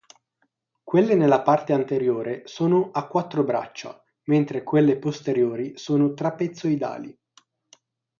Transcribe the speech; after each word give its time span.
Quelle 0.83 1.13
nella 1.13 1.43
parte 1.43 1.73
anteriore 1.73 2.41
sono 2.47 2.89
a 2.91 3.05
quattro 3.05 3.43
braccia, 3.43 4.03
mentre 4.29 4.63
quelle 4.63 4.97
posteriori 4.97 5.77
sono 5.77 6.15
trapezoidali. 6.15 7.15